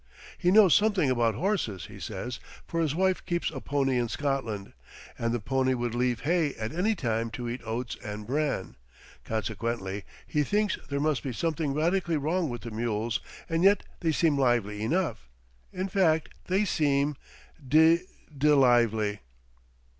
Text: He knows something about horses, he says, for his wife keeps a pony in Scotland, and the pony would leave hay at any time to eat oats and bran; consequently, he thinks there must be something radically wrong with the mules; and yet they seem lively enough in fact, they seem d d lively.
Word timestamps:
He 0.35 0.49
knows 0.49 0.73
something 0.73 1.11
about 1.11 1.35
horses, 1.35 1.85
he 1.85 1.99
says, 1.99 2.39
for 2.65 2.81
his 2.81 2.95
wife 2.95 3.23
keeps 3.23 3.51
a 3.51 3.61
pony 3.61 3.99
in 3.99 4.09
Scotland, 4.09 4.73
and 5.15 5.31
the 5.31 5.39
pony 5.39 5.75
would 5.75 5.93
leave 5.93 6.21
hay 6.21 6.55
at 6.55 6.71
any 6.73 6.95
time 6.95 7.29
to 7.29 7.47
eat 7.47 7.61
oats 7.63 7.95
and 8.03 8.25
bran; 8.25 8.77
consequently, 9.23 10.03
he 10.25 10.41
thinks 10.41 10.79
there 10.89 10.99
must 10.99 11.21
be 11.21 11.31
something 11.31 11.75
radically 11.75 12.17
wrong 12.17 12.49
with 12.49 12.61
the 12.61 12.71
mules; 12.71 13.19
and 13.47 13.63
yet 13.63 13.83
they 13.99 14.11
seem 14.11 14.39
lively 14.39 14.81
enough 14.81 15.29
in 15.71 15.87
fact, 15.87 16.29
they 16.45 16.65
seem 16.65 17.15
d 17.63 17.99
d 18.35 18.47
lively. 18.53 19.19